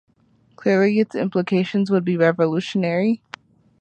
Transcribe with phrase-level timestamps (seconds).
[0.55, 3.21] Clearly its implications would be revolutionary.